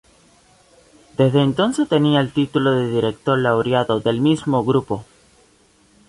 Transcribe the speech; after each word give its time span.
Desde 1.15 1.43
entonces 1.43 1.87
tenía 1.87 2.21
el 2.21 2.33
título 2.33 2.71
de 2.71 2.89
Director 2.89 3.37
Laureado 3.37 3.99
del 3.99 4.19
mismo 4.19 4.65
grupo. 4.65 5.05